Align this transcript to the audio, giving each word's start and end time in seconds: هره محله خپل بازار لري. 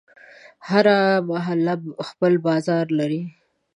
هره 0.69 0.97
محله 1.29 1.73
خپل 2.07 2.33
بازار 2.47 2.85
لري. 2.99 3.21